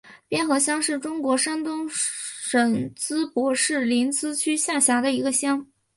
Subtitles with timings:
[0.27, 5.63] 边河乡是中国山东省淄博市临淄区下辖的一个乡。